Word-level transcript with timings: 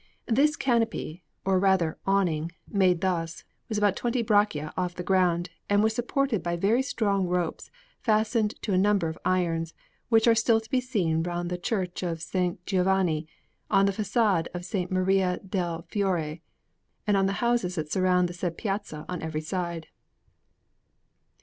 This 0.25 0.55
canopy, 0.55 1.21
or 1.45 1.59
rather, 1.59 1.95
awning, 2.07 2.51
made 2.67 3.01
thus, 3.01 3.43
was 3.69 3.77
about 3.77 3.95
twenty 3.95 4.23
braccia 4.23 4.73
off 4.75 4.95
the 4.95 5.03
ground, 5.03 5.51
and 5.69 5.83
was 5.83 5.93
supported 5.93 6.41
by 6.41 6.55
very 6.55 6.81
strong 6.81 7.27
ropes 7.27 7.69
fastened 7.99 8.59
to 8.63 8.73
a 8.73 8.79
number 8.79 9.09
of 9.09 9.19
irons, 9.23 9.75
which 10.09 10.27
are 10.27 10.33
still 10.33 10.59
to 10.59 10.69
be 10.71 10.81
seen 10.81 11.21
round 11.21 11.51
the 11.51 11.55
Church 11.59 12.01
of 12.01 12.25
S. 12.33 12.53
Giovanni, 12.65 13.27
on 13.69 13.85
the 13.85 13.91
façade 13.93 14.47
of 14.55 14.61
S. 14.61 14.73
Maria 14.89 15.39
del 15.47 15.83
Fiore, 15.83 16.41
and 17.05 17.15
on 17.15 17.27
the 17.27 17.33
houses 17.33 17.75
that 17.75 17.91
surround 17.91 18.27
the 18.27 18.33
said 18.33 18.57
piazza 18.57 19.05
on 19.07 19.21
every 19.21 19.41
side. 19.41 19.85